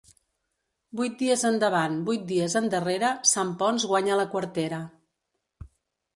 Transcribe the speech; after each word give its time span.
Vuit 1.01 1.19
dies 1.19 1.43
endavant, 1.49 1.99
vuit 2.07 2.23
dies 2.33 2.57
endarrera, 2.63 3.13
Sant 3.33 3.53
Ponç 3.61 3.87
guanya 3.93 4.19
la 4.23 4.27
quartera. 4.35 4.83